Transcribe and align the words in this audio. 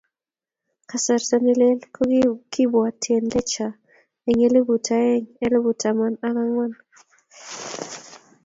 Kasarta 0.89 1.35
nelel 1.45 1.79
kokibwatien 1.95 3.23
lecher 3.33 3.71
eng 4.27 4.41
elput 4.47 4.85
aeng 4.99 5.25
elput 5.45 5.77
taman 5.81 6.13
ak 6.27 6.35
angwan. 6.43 6.73